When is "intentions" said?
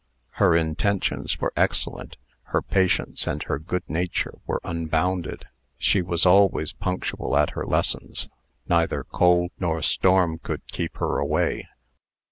0.55-1.39